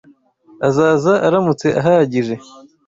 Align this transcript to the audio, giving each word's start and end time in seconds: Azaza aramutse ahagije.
Azaza 0.67 1.13
aramutse 1.27 1.67
ahagije. 1.79 2.35